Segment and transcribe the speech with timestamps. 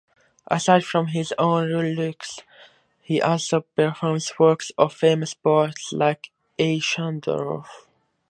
[0.47, 2.39] Aside from his own lyrics,
[3.03, 7.67] he also performs works of famous poets like Eichendorff.